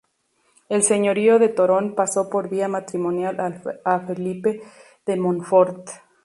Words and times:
El 0.67 0.81
señorío 0.81 1.37
de 1.37 1.47
Torón 1.47 1.93
pasó 1.93 2.27
por 2.31 2.49
vía 2.49 2.67
matrimonial 2.67 3.37
a 3.85 3.99
Felipe 3.99 4.63
de 5.05 5.15
Montfort. 5.15 5.89